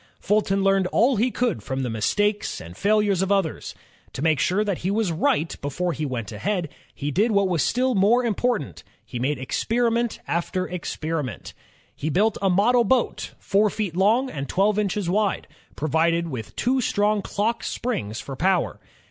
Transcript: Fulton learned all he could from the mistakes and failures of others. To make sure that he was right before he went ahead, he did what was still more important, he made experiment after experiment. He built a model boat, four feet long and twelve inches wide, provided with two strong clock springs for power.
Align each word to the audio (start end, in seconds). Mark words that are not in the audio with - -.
Fulton 0.19 0.63
learned 0.63 0.87
all 0.87 1.15
he 1.17 1.29
could 1.29 1.61
from 1.61 1.83
the 1.83 1.87
mistakes 1.91 2.59
and 2.59 2.75
failures 2.75 3.21
of 3.21 3.31
others. 3.31 3.75
To 4.13 4.23
make 4.23 4.39
sure 4.39 4.63
that 4.63 4.79
he 4.79 4.89
was 4.89 5.11
right 5.11 5.55
before 5.61 5.93
he 5.93 6.07
went 6.07 6.31
ahead, 6.31 6.69
he 6.95 7.11
did 7.11 7.29
what 7.29 7.47
was 7.47 7.61
still 7.61 7.93
more 7.93 8.25
important, 8.25 8.83
he 9.05 9.19
made 9.19 9.37
experiment 9.37 10.19
after 10.27 10.67
experiment. 10.67 11.53
He 11.95 12.09
built 12.09 12.39
a 12.41 12.49
model 12.49 12.83
boat, 12.83 13.35
four 13.37 13.69
feet 13.69 13.95
long 13.95 14.27
and 14.31 14.49
twelve 14.49 14.79
inches 14.79 15.07
wide, 15.07 15.45
provided 15.75 16.29
with 16.29 16.55
two 16.55 16.81
strong 16.81 17.21
clock 17.21 17.63
springs 17.63 18.19
for 18.19 18.35
power. 18.35 18.79